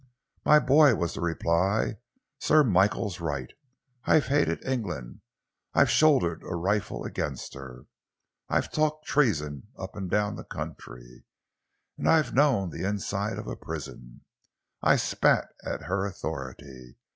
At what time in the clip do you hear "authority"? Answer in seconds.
16.07-16.97